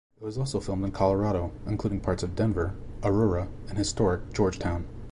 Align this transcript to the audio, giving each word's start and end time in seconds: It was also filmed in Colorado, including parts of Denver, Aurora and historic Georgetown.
It 0.19 0.23
was 0.23 0.35
also 0.39 0.59
filmed 0.59 0.83
in 0.83 0.89
Colorado, 0.93 1.51
including 1.67 1.99
parts 1.99 2.23
of 2.23 2.35
Denver, 2.35 2.73
Aurora 3.03 3.49
and 3.69 3.77
historic 3.77 4.33
Georgetown. 4.33 4.87